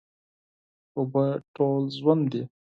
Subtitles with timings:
[0.97, 1.23] اوبه
[1.55, 2.43] ټول ژوند دي.